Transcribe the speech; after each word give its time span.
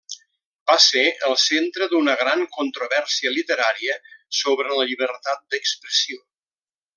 Va 0.69 0.75
ser 0.85 1.01
el 1.27 1.35
centre 1.41 1.87
d'una 1.91 2.15
gran 2.21 2.41
controvèrsia 2.57 3.35
literària 3.37 3.99
sobre 4.41 4.79
la 4.81 4.89
llibertat 4.93 5.47
d'expressió. 5.55 6.19